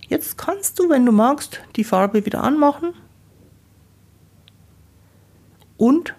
Jetzt 0.09 0.37
kannst 0.37 0.77
du, 0.77 0.91
wenn 0.91 1.07
du 1.07 1.11
magst, 1.11 1.59
die 1.75 1.85
Farbe 1.85 2.23
wieder 2.27 2.43
anmachen 2.43 2.93
und 5.75 6.13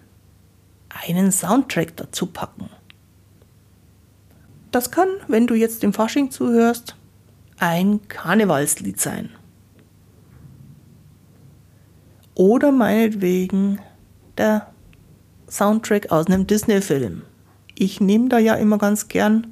einen 0.89 1.31
Soundtrack 1.31 1.97
dazu 1.97 2.27
packen. 2.27 2.69
Das 4.71 4.91
kann, 4.91 5.09
wenn 5.27 5.47
du 5.47 5.55
jetzt 5.55 5.83
dem 5.83 5.93
Fasching 5.93 6.31
zuhörst, 6.31 6.97
ein 7.59 8.07
Karnevalslied 8.09 9.01
sein. 9.01 9.31
Oder 12.35 12.73
meinetwegen 12.73 13.81
der 14.39 14.73
Soundtrack 15.49 16.11
aus 16.11 16.27
einem 16.27 16.47
Disney-Film. 16.47 17.23
Ich 17.75 18.01
nehme 18.01 18.29
da 18.29 18.39
ja 18.39 18.55
immer 18.55 18.79
ganz 18.79 19.09
gern, 19.09 19.49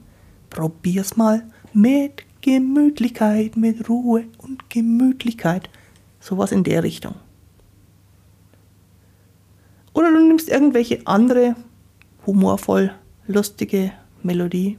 probier's 0.50 1.16
mal 1.16 1.42
mit 1.72 2.25
Gemütlichkeit, 2.40 3.56
mit 3.56 3.88
Ruhe 3.88 4.25
und 4.38 4.70
Gemütlichkeit. 4.70 5.68
Sowas 6.20 6.52
in 6.52 6.64
der 6.64 6.82
Richtung. 6.82 7.16
Oder 9.92 10.12
du 10.12 10.26
nimmst 10.26 10.48
irgendwelche 10.48 11.06
andere 11.06 11.56
humorvoll 12.25 12.92
lustige 13.26 13.92
Melodie. 14.22 14.78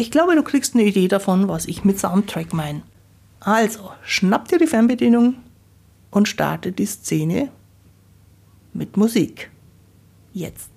Ich 0.00 0.10
glaube, 0.10 0.34
du 0.34 0.42
kriegst 0.42 0.74
eine 0.74 0.84
Idee 0.84 1.08
davon, 1.08 1.46
was 1.46 1.66
ich 1.66 1.84
mit 1.84 2.00
Soundtrack 2.00 2.54
meine. 2.54 2.80
Also, 3.38 3.92
schnapp 4.02 4.48
dir 4.48 4.56
die 4.56 4.66
Fernbedienung 4.66 5.34
und 6.10 6.26
starte 6.26 6.72
die 6.72 6.86
Szene 6.86 7.50
mit 8.72 8.96
Musik. 8.96 9.50
Jetzt. 10.32 10.70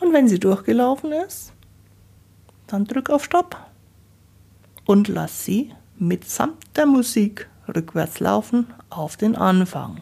Und 0.00 0.12
wenn 0.12 0.26
sie 0.26 0.40
durchgelaufen 0.40 1.12
ist, 1.12 1.52
dann 2.66 2.84
drück 2.84 3.10
auf 3.10 3.22
Stopp 3.22 3.56
und 4.86 5.06
lass 5.06 5.44
sie 5.44 5.72
mitsamt 6.00 6.64
der 6.74 6.86
Musik 6.86 7.48
rückwärts 7.68 8.18
laufen 8.18 8.74
auf 8.90 9.16
den 9.16 9.36
Anfang. 9.36 10.00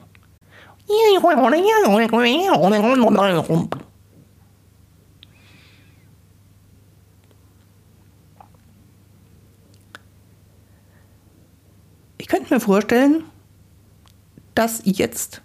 Könnte 12.33 12.55
mir 12.55 12.61
vorstellen, 12.61 13.25
dass 14.55 14.81
jetzt 14.87 15.43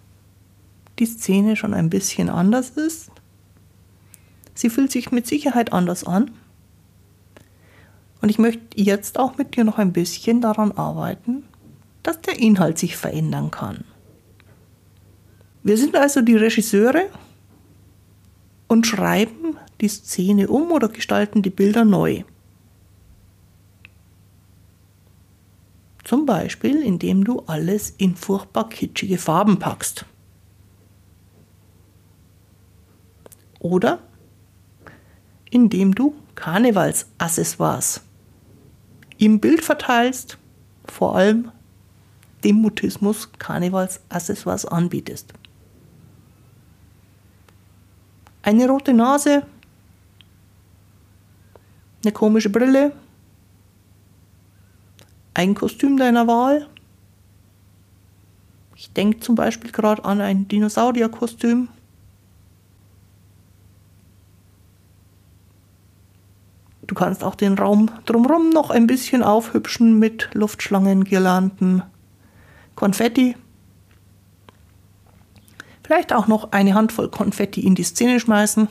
die 0.98 1.04
Szene 1.04 1.54
schon 1.54 1.74
ein 1.74 1.90
bisschen 1.90 2.30
anders 2.30 2.70
ist. 2.70 3.10
Sie 4.54 4.70
fühlt 4.70 4.90
sich 4.90 5.12
mit 5.12 5.26
Sicherheit 5.26 5.74
anders 5.74 6.04
an. 6.04 6.30
Und 8.22 8.30
ich 8.30 8.38
möchte 8.38 8.62
jetzt 8.74 9.18
auch 9.18 9.36
mit 9.36 9.54
dir 9.54 9.64
noch 9.64 9.76
ein 9.76 9.92
bisschen 9.92 10.40
daran 10.40 10.72
arbeiten, 10.72 11.44
dass 12.02 12.22
der 12.22 12.38
Inhalt 12.38 12.78
sich 12.78 12.96
verändern 12.96 13.50
kann. 13.50 13.84
Wir 15.68 15.76
sind 15.76 15.96
also 15.96 16.22
die 16.22 16.34
Regisseure 16.34 17.10
und 18.68 18.86
schreiben 18.86 19.58
die 19.82 19.88
Szene 19.88 20.48
um 20.48 20.72
oder 20.72 20.88
gestalten 20.88 21.42
die 21.42 21.50
Bilder 21.50 21.84
neu. 21.84 22.22
Zum 26.04 26.24
Beispiel, 26.24 26.80
indem 26.80 27.22
du 27.22 27.40
alles 27.40 27.90
in 27.90 28.16
furchtbar 28.16 28.70
kitschige 28.70 29.18
Farben 29.18 29.58
packst. 29.58 30.06
Oder 33.58 33.98
indem 35.50 35.94
du 35.94 36.14
Karnevalsaccessoires 36.34 38.00
im 39.18 39.38
Bild 39.38 39.62
verteilst, 39.62 40.38
vor 40.86 41.14
allem 41.14 41.52
dem 42.42 42.56
Mutismus 42.56 43.30
Karnevalsaccessoires 43.38 44.64
anbietest. 44.64 45.34
Eine 48.48 48.66
rote 48.66 48.94
Nase, 48.94 49.42
eine 52.02 52.12
komische 52.12 52.48
Brille, 52.48 52.92
ein 55.34 55.54
Kostüm 55.54 55.98
deiner 55.98 56.26
Wahl. 56.26 56.66
Ich 58.74 58.90
denke 58.94 59.20
zum 59.20 59.34
Beispiel 59.34 59.70
gerade 59.70 60.02
an 60.02 60.22
ein 60.22 60.48
Dinosaurierkostüm. 60.48 61.68
Du 66.86 66.94
kannst 66.94 67.22
auch 67.22 67.34
den 67.34 67.52
Raum 67.58 67.90
drumherum 68.06 68.48
noch 68.48 68.70
ein 68.70 68.86
bisschen 68.86 69.22
aufhübschen 69.22 69.98
mit 69.98 70.30
Luftschlangen, 70.32 71.04
Girlanden, 71.04 71.82
Konfetti. 72.76 73.36
Vielleicht 75.88 76.12
auch 76.12 76.26
noch 76.26 76.52
eine 76.52 76.74
Handvoll 76.74 77.08
Konfetti 77.08 77.62
in 77.62 77.74
die 77.74 77.82
Szene 77.82 78.20
schmeißen. 78.20 78.68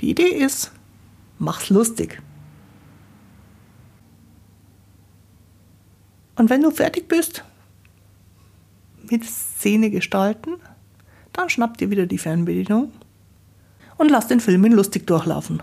Die 0.00 0.10
Idee 0.10 0.24
ist, 0.24 0.72
mach's 1.38 1.70
lustig. 1.70 2.20
Und 6.34 6.50
wenn 6.50 6.62
du 6.62 6.72
fertig 6.72 7.06
bist 7.06 7.44
mit 9.08 9.24
Szene 9.24 9.90
gestalten, 9.90 10.56
dann 11.32 11.48
schnapp 11.48 11.78
dir 11.78 11.90
wieder 11.90 12.06
die 12.06 12.18
Fernbedienung 12.18 12.90
und 13.98 14.10
lass 14.10 14.26
den 14.26 14.40
Film 14.40 14.64
in 14.64 14.72
lustig 14.72 15.06
durchlaufen. 15.06 15.62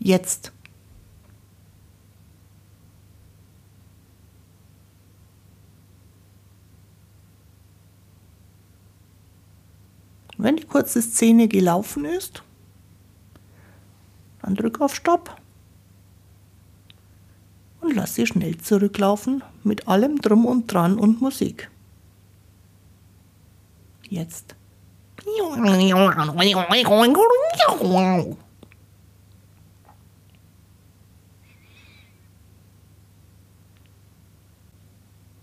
Jetzt. 0.00 0.50
Wenn 10.38 10.54
die 10.54 10.64
kurze 10.78 11.02
Szene 11.02 11.48
gelaufen 11.48 12.04
ist, 12.04 12.44
dann 14.42 14.54
drück 14.54 14.80
auf 14.80 14.94
Stopp 14.94 15.36
und 17.80 17.96
lass 17.96 18.14
sie 18.14 18.28
schnell 18.28 18.56
zurücklaufen 18.58 19.42
mit 19.64 19.88
allem 19.88 20.20
Drum 20.20 20.46
und 20.46 20.72
Dran 20.72 20.96
und 20.96 21.20
Musik. 21.20 21.68
Jetzt. 24.08 24.54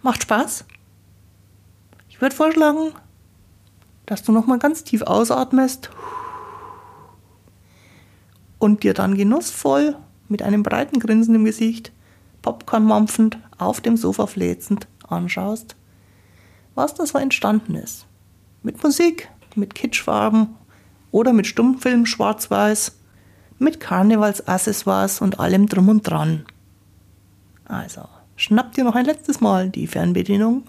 Macht 0.01 0.21
Spaß? 0.23 0.63
Ich 2.07 2.21
würde 2.21 2.33
vorschlagen, 2.33 2.93
dass 4.05 4.23
du 4.23 4.31
nochmal 4.31 4.59
ganz 4.59 4.83
tief 4.83 5.01
ausatmest 5.01 5.89
und 8.59 8.83
dir 8.83 8.93
dann 8.93 9.15
genussvoll 9.15 9.95
mit 10.27 10.41
einem 10.41 10.63
breiten 10.63 10.99
Grinsen 10.99 11.35
im 11.35 11.45
Gesicht, 11.45 11.91
Popcorn 12.41 12.85
mampfend, 12.85 13.37
auf 13.57 13.81
dem 13.81 13.97
Sofa 13.97 14.27
fläzend 14.27 14.87
anschaust, 15.07 15.75
was 16.73 16.93
da 16.93 17.05
so 17.05 17.17
entstanden 17.17 17.75
ist. 17.75 18.05
Mit 18.63 18.83
Musik, 18.83 19.29
mit 19.55 19.75
Kitschfarben 19.75 20.55
oder 21.11 21.33
mit 21.33 21.47
Stummfilm 21.47 22.05
schwarz-weiß, 22.05 22.97
mit 23.59 23.79
Karnevalsaccessoires 23.79 25.21
und 25.21 25.39
allem 25.39 25.67
drum 25.67 25.89
und 25.89 26.01
dran. 26.03 26.45
Also, 27.65 28.01
Schnapp 28.37 28.73
dir 28.73 28.83
noch 28.83 28.95
ein 28.95 29.05
letztes 29.05 29.39
Mal 29.39 29.69
die 29.69 29.87
Fernbedienung 29.87 30.63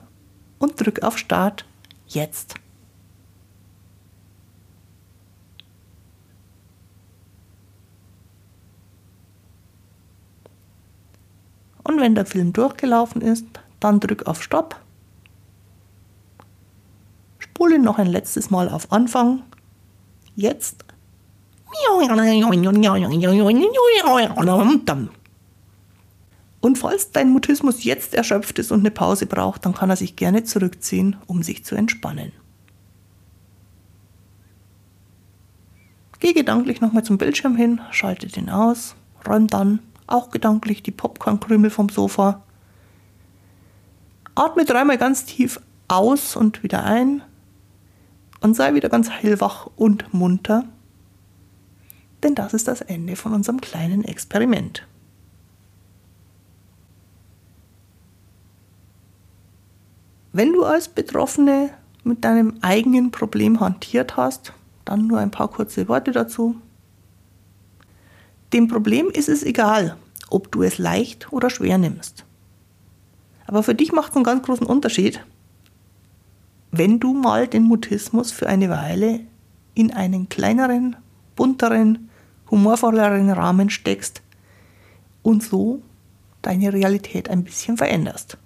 und 0.59 0.81
drück 0.81 1.03
auf 1.03 1.19
Start 1.19 1.65
jetzt. 2.07 2.55
Und 11.87 12.01
wenn 12.01 12.17
der 12.17 12.27
Film 12.27 12.53
durchgelaufen 12.53 13.23
ist, 13.23 13.47
dann 13.79 14.01
drück 14.01 14.27
auf 14.27 14.43
Stopp. 14.43 14.81
Spule 17.39 17.79
noch 17.79 17.99
ein 17.99 18.09
letztes 18.09 18.51
Mal 18.51 18.69
auf 18.69 18.91
Anfang. 18.91 19.45
Jetzt. 20.35 20.85
Und 26.61 26.79
falls 26.79 27.13
dein 27.13 27.31
Mutismus 27.31 27.85
jetzt 27.85 28.15
erschöpft 28.15 28.59
ist 28.59 28.73
und 28.73 28.81
eine 28.81 28.91
Pause 28.91 29.27
braucht, 29.27 29.65
dann 29.65 29.75
kann 29.75 29.91
er 29.91 29.97
sich 29.97 30.17
gerne 30.17 30.43
zurückziehen, 30.43 31.17
um 31.29 31.45
sich 31.45 31.65
zu 31.65 31.77
entspannen. 31.77 32.33
Geh 36.19 36.33
gedanklich 36.33 36.81
nochmal 36.81 37.05
zum 37.05 37.17
Bildschirm 37.17 37.55
hin, 37.55 37.81
schalte 37.93 38.27
den 38.27 38.51
aus, 38.51 38.97
räum 39.25 39.47
dann 39.47 39.79
auch 40.07 40.31
gedanklich 40.31 40.83
die 40.83 40.91
Popcornkrümel 40.91 41.71
vom 41.71 41.89
Sofa. 41.89 42.43
Atme 44.35 44.65
dreimal 44.65 44.99
ganz 44.99 45.25
tief 45.25 45.61
aus 45.89 46.37
und 46.37 46.63
wieder 46.63 46.85
ein 46.85 47.23
und 48.41 48.55
sei 48.55 48.75
wieder 48.75 48.89
ganz 48.89 49.11
hellwach 49.11 49.69
und 49.77 50.13
munter, 50.13 50.65
denn 52.23 52.35
das 52.35 52.55
ist 52.55 52.69
das 52.69 52.81
Ende 52.81 53.17
von 53.17 53.33
unserem 53.33 53.61
kleinen 53.61 54.05
Experiment. 54.05 54.87
Wenn 60.33 60.53
du 60.53 60.65
als 60.65 60.89
Betroffene 60.89 61.71
mit 62.05 62.25
deinem 62.25 62.59
eigenen 62.61 63.11
Problem 63.11 63.61
hantiert 63.61 64.19
hast, 64.19 64.53
dann 64.85 65.07
nur 65.07 65.19
ein 65.19 65.31
paar 65.31 65.49
kurze 65.49 65.89
Worte 65.89 66.13
dazu. 66.13 66.57
Dem 68.53 68.69
Problem 68.69 69.09
ist 69.11 69.29
es 69.29 69.43
egal, 69.43 69.97
ob 70.31 70.53
du 70.53 70.63
es 70.63 70.79
leicht 70.79 71.33
oder 71.33 71.51
schwer 71.51 71.79
nimmst. 71.79 72.25
Aber 73.47 73.63
für 73.63 73.75
dich 73.75 73.93
macht 73.93 74.11
es 74.11 74.17
einen 74.17 74.25
ganz 74.25 74.45
großen 74.45 74.67
Unterschied, 74.67 75.25
wenn 76.71 77.01
du 77.01 77.15
mal 77.15 77.47
den 77.49 77.63
Mutismus 77.63 78.33
für 78.33 78.49
eine 78.49 78.69
Weile 78.69 79.21
in 79.75 79.93
einen 79.93 80.29
kleineren, 80.29 80.97
bunteren, 81.37 82.11
humorvolleren 82.51 83.31
Rahmen 83.31 83.71
steckst 83.71 84.23
und 85.23 85.43
so 85.43 85.83
deine 86.43 86.73
Realität 86.73 87.29
ein 87.29 87.45
bisschen 87.45 87.77
veränderst. 87.77 88.39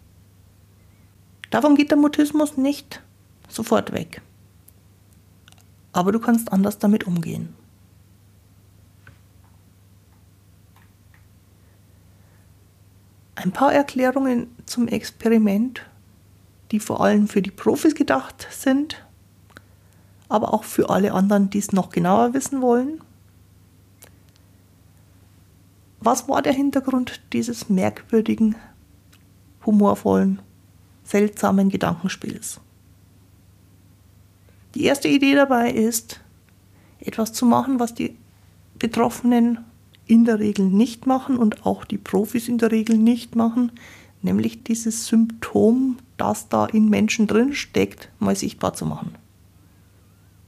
Davon 1.51 1.75
geht 1.75 1.91
der 1.91 1.99
Mutismus 1.99 2.57
nicht 2.57 3.03
sofort 3.49 3.93
weg. 3.93 4.23
Aber 5.93 6.13
du 6.13 6.21
kannst 6.21 6.53
anders 6.53 6.79
damit 6.79 7.07
umgehen. 7.07 7.55
Ein 13.35 13.53
paar 13.53 13.73
Erklärungen 13.73 14.49
zum 14.66 14.88
Experiment, 14.88 15.83
die 16.71 16.81
vor 16.81 17.01
allem 17.01 17.29
für 17.29 17.43
die 17.43 17.51
Profis 17.51 17.95
gedacht 17.95 18.47
sind, 18.51 19.05
aber 20.29 20.55
auch 20.55 20.64
für 20.64 20.90
alle 20.90 21.12
anderen, 21.12 21.51
die 21.51 21.59
es 21.59 21.73
noch 21.73 21.90
genauer 21.90 22.35
wissen 22.35 22.61
wollen. 22.61 23.01
Was 26.01 26.29
war 26.29 26.43
der 26.43 26.53
Hintergrund 26.53 27.21
dieses 27.33 27.69
merkwürdigen, 27.69 28.57
humorvollen 29.66 30.40
seltsamen 31.11 31.69
Gedankenspiels. 31.69 32.61
Die 34.75 34.85
erste 34.85 35.09
Idee 35.09 35.35
dabei 35.35 35.71
ist, 35.71 36.21
etwas 37.01 37.33
zu 37.33 37.45
machen, 37.45 37.81
was 37.81 37.95
die 37.95 38.16
Betroffenen 38.79 39.64
in 40.11 40.25
der 40.25 40.38
Regel 40.38 40.66
nicht 40.66 41.07
machen 41.07 41.37
und 41.37 41.64
auch 41.64 41.85
die 41.85 41.99
Profis 41.99 42.49
in 42.49 42.59
der 42.59 42.73
Regel 42.73 42.99
nicht 42.99 43.37
machen, 43.37 43.73
nämlich 44.23 44.64
dieses 44.64 45.07
Symptom, 45.07 45.99
das 46.16 46.49
da 46.49 46.66
in 46.66 46.88
Menschen 46.88 47.27
drin 47.27 47.55
steckt, 47.55 48.11
mal 48.18 48.37
sichtbar 48.37 48.75
zu 48.75 48.87
machen. 48.87 49.14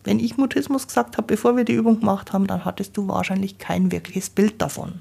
Wenn 0.05 0.19
ich 0.19 0.37
Mutismus 0.37 0.89
gesagt 0.89 1.17
habe, 1.17 1.29
bevor 1.29 1.57
wir 1.57 1.65
die 1.65 1.75
Übung 1.75 2.01
gemacht 2.01 2.33
haben, 2.33 2.47
dann 2.47 2.65
hattest 2.65 2.97
du 2.97 3.07
wahrscheinlich 3.07 3.59
kein 3.59 3.93
wirkliches 3.93 4.31
Bild 4.31 4.61
davon. 4.61 5.01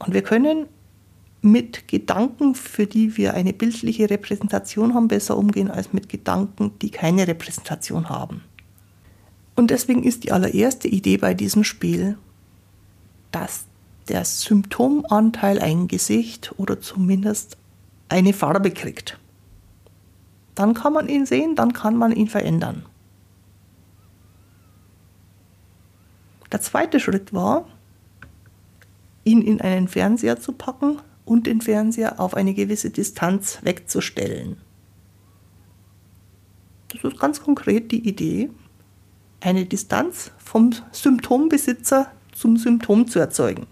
Und 0.00 0.12
wir 0.12 0.22
können 0.22 0.66
mit 1.42 1.86
Gedanken, 1.88 2.54
für 2.54 2.86
die 2.86 3.16
wir 3.16 3.34
eine 3.34 3.52
bildliche 3.52 4.10
Repräsentation 4.10 4.94
haben, 4.94 5.08
besser 5.08 5.36
umgehen 5.36 5.70
als 5.70 5.92
mit 5.92 6.08
Gedanken, 6.08 6.72
die 6.80 6.90
keine 6.90 7.26
Repräsentation 7.28 8.08
haben. 8.08 8.42
Und 9.54 9.70
deswegen 9.70 10.02
ist 10.02 10.24
die 10.24 10.32
allererste 10.32 10.88
Idee 10.88 11.18
bei 11.18 11.34
diesem 11.34 11.62
Spiel, 11.62 12.16
dass 13.32 13.66
der 14.08 14.24
Symptomanteil 14.24 15.58
ein 15.60 15.88
Gesicht 15.88 16.54
oder 16.58 16.80
zumindest 16.80 17.56
eine 18.08 18.32
Farbe 18.32 18.70
kriegt. 18.70 19.18
Dann 20.54 20.74
kann 20.74 20.92
man 20.92 21.08
ihn 21.08 21.26
sehen, 21.26 21.56
dann 21.56 21.72
kann 21.72 21.96
man 21.96 22.12
ihn 22.12 22.28
verändern. 22.28 22.84
Der 26.50 26.60
zweite 26.60 27.00
Schritt 27.00 27.32
war, 27.32 27.66
ihn 29.24 29.40
in 29.40 29.60
einen 29.60 29.88
Fernseher 29.88 30.38
zu 30.38 30.52
packen 30.52 31.00
und 31.24 31.46
den 31.46 31.62
Fernseher 31.62 32.20
auf 32.20 32.34
eine 32.34 32.52
gewisse 32.52 32.90
Distanz 32.90 33.60
wegzustellen. 33.62 34.58
Das 36.88 37.02
ist 37.04 37.18
ganz 37.18 37.40
konkret 37.40 37.90
die 37.90 38.06
Idee, 38.06 38.50
eine 39.40 39.64
Distanz 39.64 40.32
vom 40.36 40.72
Symptombesitzer 40.90 42.12
zum 42.32 42.56
Symptom 42.56 43.06
zu 43.06 43.18
erzeugen. 43.18 43.66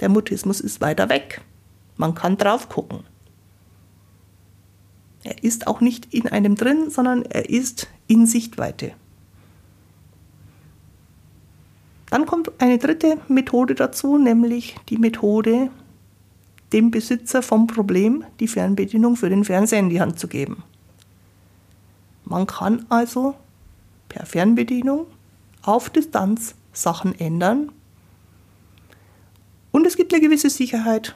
Der 0.00 0.08
Mutismus 0.08 0.60
ist 0.60 0.80
weiter 0.80 1.08
weg. 1.08 1.40
Man 1.96 2.14
kann 2.14 2.36
drauf 2.36 2.68
gucken. 2.68 3.00
Er 5.24 5.42
ist 5.44 5.66
auch 5.66 5.80
nicht 5.80 6.12
in 6.12 6.28
einem 6.28 6.56
drin, 6.56 6.90
sondern 6.90 7.22
er 7.22 7.48
ist 7.48 7.88
in 8.08 8.26
Sichtweite. 8.26 8.92
Dann 12.10 12.26
kommt 12.26 12.50
eine 12.60 12.78
dritte 12.78 13.18
Methode 13.28 13.74
dazu, 13.74 14.18
nämlich 14.18 14.76
die 14.88 14.98
Methode, 14.98 15.70
dem 16.72 16.90
Besitzer 16.90 17.42
vom 17.42 17.66
Problem 17.66 18.24
die 18.40 18.48
Fernbedienung 18.48 19.16
für 19.16 19.30
den 19.30 19.44
Fernseher 19.44 19.78
in 19.78 19.90
die 19.90 20.00
Hand 20.00 20.18
zu 20.18 20.28
geben. 20.28 20.62
Man 22.24 22.46
kann 22.46 22.84
also 22.88 23.34
per 24.08 24.26
Fernbedienung 24.26 25.06
auf 25.62 25.90
Distanz 25.90 26.54
Sachen 26.72 27.18
ändern. 27.18 27.70
Und 29.70 29.86
es 29.86 29.96
gibt 29.96 30.12
eine 30.12 30.22
gewisse 30.22 30.50
Sicherheit, 30.50 31.14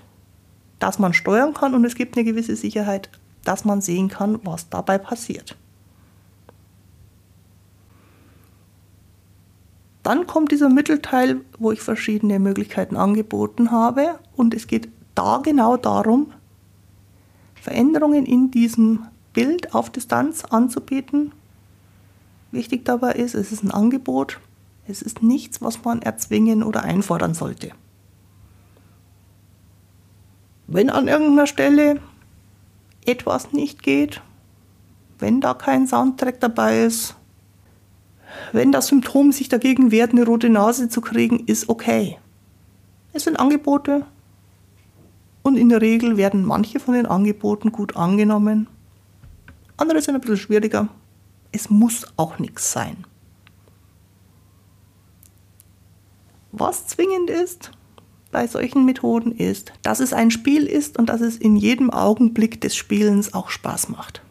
dass 0.78 0.98
man 0.98 1.12
steuern 1.12 1.54
kann 1.54 1.74
und 1.74 1.84
es 1.84 1.94
gibt 1.94 2.16
eine 2.16 2.24
gewisse 2.24 2.56
Sicherheit, 2.56 3.10
dass 3.44 3.64
man 3.64 3.80
sehen 3.80 4.08
kann, 4.08 4.40
was 4.44 4.68
dabei 4.68 4.98
passiert. 4.98 5.56
Dann 10.02 10.26
kommt 10.26 10.52
dieser 10.52 10.68
Mittelteil, 10.68 11.40
wo 11.58 11.72
ich 11.72 11.80
verschiedene 11.80 12.38
Möglichkeiten 12.38 12.96
angeboten 12.96 13.72
habe 13.72 14.20
und 14.36 14.54
es 14.54 14.68
geht 14.68 14.88
da 15.16 15.38
genau 15.38 15.76
darum, 15.76 16.32
Veränderungen 17.60 18.24
in 18.24 18.52
diesem 18.52 19.06
Bild 19.32 19.74
auf 19.74 19.90
Distanz 19.90 20.44
anzubieten. 20.44 21.32
Wichtig 22.52 22.84
dabei 22.84 23.14
ist, 23.14 23.34
es 23.34 23.50
ist 23.50 23.64
ein 23.64 23.72
Angebot, 23.72 24.38
es 24.88 25.02
ist 25.02 25.22
nichts, 25.22 25.60
was 25.62 25.82
man 25.84 26.02
erzwingen 26.02 26.62
oder 26.62 26.82
einfordern 26.82 27.34
sollte. 27.34 27.72
Wenn 30.66 30.90
an 30.90 31.08
irgendeiner 31.08 31.46
Stelle 31.46 32.00
etwas 33.04 33.52
nicht 33.52 33.82
geht, 33.82 34.20
wenn 35.18 35.40
da 35.40 35.54
kein 35.54 35.86
Soundtrack 35.86 36.40
dabei 36.40 36.84
ist, 36.84 37.14
wenn 38.52 38.72
das 38.72 38.88
Symptom 38.88 39.32
sich 39.32 39.48
dagegen 39.48 39.90
wehrt, 39.90 40.12
eine 40.12 40.24
rote 40.24 40.50
Nase 40.50 40.88
zu 40.88 41.00
kriegen, 41.00 41.46
ist 41.46 41.68
okay. 41.68 42.18
Es 43.12 43.24
sind 43.24 43.38
Angebote 43.38 44.04
und 45.42 45.56
in 45.56 45.68
der 45.68 45.80
Regel 45.80 46.16
werden 46.16 46.44
manche 46.44 46.80
von 46.80 46.94
den 46.94 47.06
Angeboten 47.06 47.72
gut 47.72 47.96
angenommen. 47.96 48.68
Andere 49.76 50.02
sind 50.02 50.16
ein 50.16 50.20
bisschen 50.20 50.36
schwieriger. 50.36 50.88
Es 51.52 51.70
muss 51.70 52.06
auch 52.16 52.38
nichts 52.38 52.72
sein. 52.72 53.06
Was 56.58 56.86
zwingend 56.86 57.28
ist 57.28 57.70
bei 58.32 58.46
solchen 58.46 58.86
Methoden 58.86 59.30
ist, 59.32 59.74
dass 59.82 60.00
es 60.00 60.14
ein 60.14 60.30
Spiel 60.30 60.64
ist 60.64 60.98
und 60.98 61.10
dass 61.10 61.20
es 61.20 61.36
in 61.36 61.54
jedem 61.54 61.90
Augenblick 61.90 62.62
des 62.62 62.74
Spielens 62.74 63.34
auch 63.34 63.50
Spaß 63.50 63.90
macht. 63.90 64.22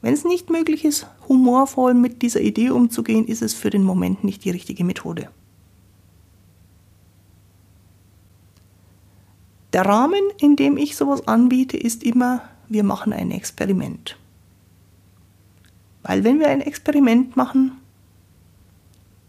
Wenn 0.00 0.14
es 0.14 0.24
nicht 0.24 0.50
möglich 0.50 0.84
ist, 0.84 1.06
humorvoll 1.28 1.94
mit 1.94 2.22
dieser 2.22 2.40
Idee 2.40 2.70
umzugehen, 2.70 3.24
ist 3.24 3.40
es 3.40 3.54
für 3.54 3.70
den 3.70 3.84
Moment 3.84 4.24
nicht 4.24 4.44
die 4.44 4.50
richtige 4.50 4.82
Methode. 4.82 5.28
Der 9.72 9.86
Rahmen, 9.86 10.22
in 10.40 10.56
dem 10.56 10.76
ich 10.76 10.96
sowas 10.96 11.28
anbiete, 11.28 11.76
ist 11.76 12.02
immer, 12.02 12.42
wir 12.68 12.82
machen 12.82 13.12
ein 13.12 13.30
Experiment. 13.30 14.18
Weil 16.02 16.24
wenn 16.24 16.40
wir 16.40 16.48
ein 16.48 16.62
Experiment 16.62 17.36
machen, 17.36 17.80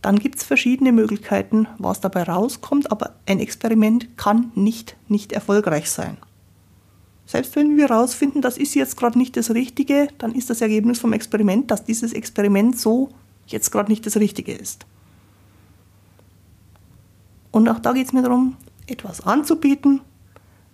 dann 0.03 0.19
gibt 0.19 0.35
es 0.35 0.43
verschiedene 0.43 0.91
Möglichkeiten, 0.91 1.65
was 1.77 2.01
dabei 2.01 2.23
rauskommt, 2.23 2.91
aber 2.91 3.15
ein 3.25 3.39
Experiment 3.39 4.17
kann 4.17 4.51
nicht 4.53 4.97
nicht 5.07 5.31
erfolgreich 5.31 5.89
sein. 5.89 6.17
Selbst 7.25 7.55
wenn 7.55 7.77
wir 7.77 7.87
herausfinden, 7.87 8.41
das 8.41 8.57
ist 8.57 8.75
jetzt 8.75 8.97
gerade 8.97 9.17
nicht 9.17 9.37
das 9.37 9.51
Richtige, 9.51 10.09
dann 10.17 10.35
ist 10.35 10.49
das 10.49 10.59
Ergebnis 10.59 10.99
vom 10.99 11.13
Experiment, 11.13 11.71
dass 11.71 11.85
dieses 11.85 12.11
Experiment 12.11 12.77
so 12.77 13.11
jetzt 13.47 13.71
gerade 13.71 13.89
nicht 13.89 14.05
das 14.05 14.17
Richtige 14.17 14.51
ist. 14.51 14.85
Und 17.51 17.69
auch 17.69 17.79
da 17.79 17.93
geht 17.93 18.07
es 18.07 18.13
mir 18.13 18.23
darum, 18.23 18.57
etwas 18.87 19.21
anzubieten, 19.21 20.01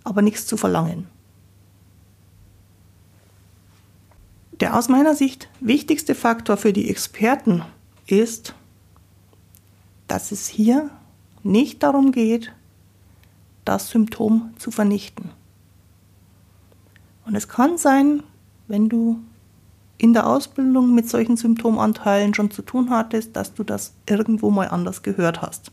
aber 0.02 0.22
nichts 0.22 0.46
zu 0.46 0.56
verlangen. 0.56 1.06
Der 4.58 4.76
aus 4.76 4.88
meiner 4.88 5.14
Sicht 5.14 5.48
wichtigste 5.60 6.16
Faktor 6.16 6.56
für 6.56 6.72
die 6.72 6.90
Experten 6.90 7.62
ist, 8.08 8.54
dass 10.10 10.32
es 10.32 10.48
hier 10.48 10.90
nicht 11.44 11.84
darum 11.84 12.10
geht, 12.10 12.52
das 13.64 13.90
Symptom 13.90 14.50
zu 14.58 14.72
vernichten. 14.72 15.30
Und 17.24 17.36
es 17.36 17.46
kann 17.46 17.78
sein, 17.78 18.24
wenn 18.66 18.88
du 18.88 19.20
in 19.98 20.12
der 20.12 20.26
Ausbildung 20.26 20.96
mit 20.96 21.08
solchen 21.08 21.36
Symptomanteilen 21.36 22.34
schon 22.34 22.50
zu 22.50 22.62
tun 22.62 22.90
hattest, 22.90 23.36
dass 23.36 23.54
du 23.54 23.62
das 23.62 23.94
irgendwo 24.04 24.50
mal 24.50 24.66
anders 24.66 25.02
gehört 25.02 25.42
hast. 25.42 25.70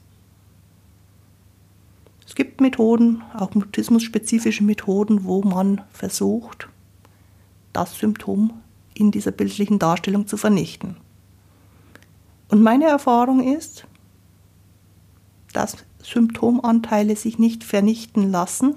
Es 2.27 2.35
gibt 2.35 2.61
Methoden, 2.61 3.23
auch 3.33 3.55
mutismus-spezifische 3.55 4.63
Methoden, 4.63 5.23
wo 5.23 5.41
man 5.41 5.81
versucht, 5.89 6.69
das 7.73 7.97
Symptom 7.97 8.53
in 8.93 9.09
dieser 9.09 9.31
bildlichen 9.31 9.79
Darstellung 9.79 10.27
zu 10.27 10.37
vernichten. 10.37 10.95
Und 12.49 12.61
meine 12.61 12.85
Erfahrung 12.85 13.41
ist, 13.41 13.87
dass 15.57 15.75
Symptomanteile 16.03 17.15
sich 17.15 17.39
nicht 17.39 17.63
vernichten 17.63 18.31
lassen, 18.31 18.75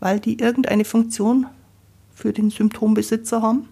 weil 0.00 0.18
die 0.18 0.40
irgendeine 0.40 0.84
Funktion 0.84 1.46
für 2.12 2.32
den 2.32 2.50
Symptombesitzer 2.50 3.40
haben. 3.40 3.68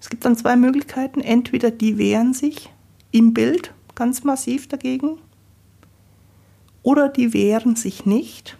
Es 0.00 0.08
gibt 0.08 0.24
dann 0.24 0.38
zwei 0.38 0.56
Möglichkeiten. 0.56 1.20
Entweder 1.20 1.70
die 1.70 1.98
wehren 1.98 2.32
sich 2.32 2.70
im 3.10 3.34
Bild 3.34 3.74
ganz 3.94 4.24
massiv 4.24 4.66
dagegen 4.66 5.18
oder 6.82 7.10
die 7.10 7.34
wehren 7.34 7.76
sich 7.76 8.06
nicht. 8.06 8.56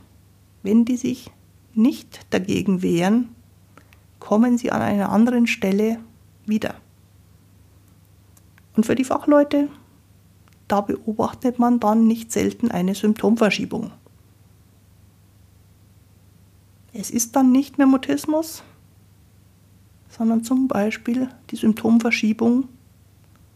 Wenn 0.62 0.85
die 0.85 0.99
sich 0.99 1.31
nicht 1.73 2.21
dagegen 2.29 2.83
wehren, 2.83 3.31
kommen 4.21 4.59
sie 4.59 4.71
an 4.71 4.83
einer 4.83 5.09
anderen 5.09 5.47
Stelle 5.47 6.01
wieder. 6.45 6.75
Und 8.77 8.85
für 8.85 8.95
die 8.95 9.05
Fachleute 9.05 9.69
da 10.75 10.81
beobachtet 10.81 11.61
man 11.61 11.79
dann 11.79 12.09
nicht 12.09 12.33
selten 12.33 12.69
eine 12.69 12.97
Symptomverschiebung. 12.97 13.93
Es 16.93 17.11
ist 17.11 17.37
dann 17.37 17.53
nicht 17.53 17.79
mehr 17.79 17.87
Mutismus, 17.87 18.65
sondern 20.09 20.43
zum 20.43 20.67
Beispiel 20.67 21.29
die 21.51 21.57
Symptomverschiebung 21.57 22.67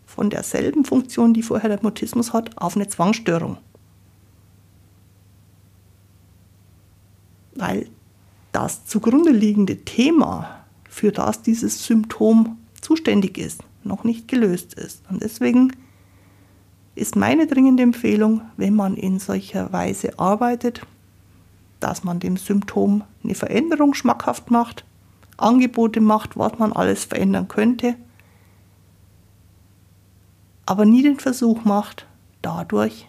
von 0.07 0.31
derselben 0.31 0.85
Funktion, 0.85 1.35
die 1.35 1.42
vorher 1.42 1.68
der 1.68 1.83
Mutismus 1.83 2.33
hat, 2.33 2.57
auf 2.57 2.76
eine 2.76 2.87
Zwangsstörung. 2.87 3.59
Weil 7.57 7.88
das 8.52 8.87
zugrunde 8.87 9.33
liegende 9.33 9.85
Thema, 9.85 10.64
für 10.88 11.11
das 11.11 11.42
dieses 11.42 11.85
Symptom 11.85 12.59
zuständig 12.81 13.38
ist, 13.38 13.64
noch 13.83 14.04
nicht 14.04 14.28
gelöst 14.28 14.74
ist. 14.74 15.02
Und 15.11 15.20
deswegen 15.24 15.72
ist 16.98 17.16
meine 17.16 17.46
dringende 17.46 17.82
Empfehlung, 17.82 18.42
wenn 18.56 18.74
man 18.74 18.96
in 18.96 19.18
solcher 19.18 19.72
Weise 19.72 20.18
arbeitet, 20.18 20.82
dass 21.80 22.02
man 22.02 22.18
dem 22.18 22.37
Symptom 22.37 23.04
eine 23.22 23.34
Veränderung 23.34 23.94
schmackhaft 23.94 24.50
macht, 24.50 24.84
Angebote 25.37 26.00
macht, 26.00 26.37
was 26.37 26.58
man 26.58 26.72
alles 26.72 27.04
verändern 27.04 27.46
könnte, 27.46 27.94
aber 30.66 30.84
nie 30.84 31.02
den 31.02 31.18
Versuch 31.18 31.64
macht, 31.64 32.06
dadurch 32.42 33.08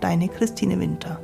Deine 0.00 0.28
Christine 0.28 0.78
Winter. 0.78 1.20